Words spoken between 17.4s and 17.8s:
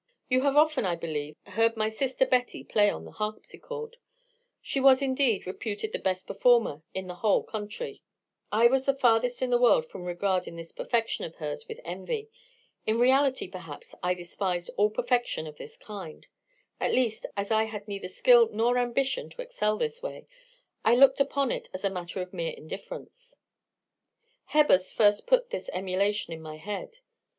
I